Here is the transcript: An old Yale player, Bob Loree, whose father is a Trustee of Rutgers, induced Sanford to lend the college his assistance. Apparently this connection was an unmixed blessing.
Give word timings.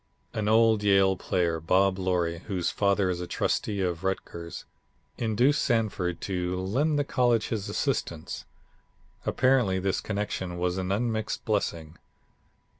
An 0.33 0.47
old 0.47 0.81
Yale 0.81 1.15
player, 1.15 1.59
Bob 1.59 1.99
Loree, 1.99 2.39
whose 2.45 2.71
father 2.71 3.11
is 3.11 3.21
a 3.21 3.27
Trustee 3.27 3.81
of 3.81 4.03
Rutgers, 4.03 4.65
induced 5.19 5.63
Sanford 5.63 6.21
to 6.21 6.59
lend 6.59 6.97
the 6.97 7.03
college 7.03 7.49
his 7.49 7.69
assistance. 7.69 8.45
Apparently 9.27 9.77
this 9.77 10.01
connection 10.01 10.57
was 10.57 10.79
an 10.79 10.91
unmixed 10.91 11.45
blessing. 11.45 11.99